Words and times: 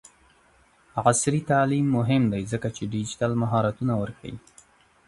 عصري 1.03 1.41
تعلیم 1.51 1.85
مهم 1.97 2.23
دی 2.33 2.43
ځکه 2.51 2.67
چې 2.75 2.89
ډیجیټل 2.93 3.31
مهارتونه 3.41 3.93
ورښيي. 3.97 4.35